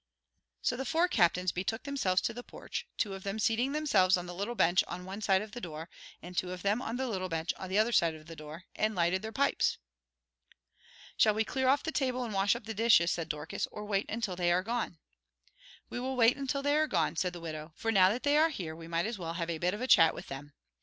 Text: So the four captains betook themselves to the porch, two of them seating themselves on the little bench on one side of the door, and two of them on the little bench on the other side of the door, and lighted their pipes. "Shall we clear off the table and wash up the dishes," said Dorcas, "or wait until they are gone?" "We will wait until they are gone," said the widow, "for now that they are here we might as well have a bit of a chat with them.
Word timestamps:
So 0.63 0.75
the 0.75 0.83
four 0.83 1.07
captains 1.07 1.51
betook 1.51 1.83
themselves 1.83 2.21
to 2.23 2.33
the 2.33 2.41
porch, 2.41 2.87
two 2.97 3.13
of 3.13 3.21
them 3.21 3.37
seating 3.37 3.71
themselves 3.73 4.17
on 4.17 4.25
the 4.25 4.33
little 4.33 4.55
bench 4.55 4.83
on 4.87 5.05
one 5.05 5.21
side 5.21 5.43
of 5.43 5.51
the 5.51 5.61
door, 5.61 5.91
and 6.23 6.35
two 6.35 6.51
of 6.53 6.63
them 6.63 6.81
on 6.81 6.95
the 6.97 7.07
little 7.07 7.29
bench 7.29 7.53
on 7.53 7.69
the 7.69 7.77
other 7.77 7.91
side 7.91 8.15
of 8.15 8.25
the 8.25 8.35
door, 8.35 8.63
and 8.75 8.95
lighted 8.95 9.21
their 9.21 9.31
pipes. 9.31 9.77
"Shall 11.17 11.35
we 11.35 11.43
clear 11.43 11.67
off 11.67 11.83
the 11.83 11.91
table 11.91 12.23
and 12.23 12.33
wash 12.33 12.55
up 12.55 12.63
the 12.65 12.73
dishes," 12.73 13.11
said 13.11 13.29
Dorcas, 13.29 13.67
"or 13.67 13.85
wait 13.85 14.07
until 14.09 14.35
they 14.35 14.51
are 14.51 14.63
gone?" 14.63 14.97
"We 15.91 15.99
will 15.99 16.15
wait 16.15 16.35
until 16.35 16.63
they 16.63 16.77
are 16.77 16.87
gone," 16.87 17.15
said 17.15 17.33
the 17.33 17.39
widow, 17.39 17.71
"for 17.75 17.91
now 17.91 18.09
that 18.09 18.23
they 18.23 18.37
are 18.39 18.49
here 18.49 18.75
we 18.75 18.87
might 18.87 19.05
as 19.05 19.19
well 19.19 19.33
have 19.33 19.51
a 19.51 19.59
bit 19.59 19.75
of 19.75 19.81
a 19.81 19.87
chat 19.87 20.15
with 20.15 20.29
them. 20.29 20.53